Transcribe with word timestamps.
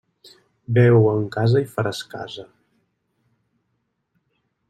Beu 0.77 1.03
en 1.09 1.27
casa 1.35 1.61
i 1.65 1.67
faràs 1.75 2.01
casa. 2.15 2.47